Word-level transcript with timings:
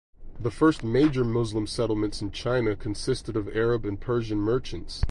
The 0.39 0.49
first 0.49 0.83
major 0.83 1.23
Muslim 1.23 1.67
settlements 1.67 2.23
in 2.23 2.31
China 2.31 2.75
consisted 2.75 3.35
of 3.37 3.55
Arab 3.55 3.85
and 3.85 4.01
Persian 4.01 4.39
merchants. 4.39 4.99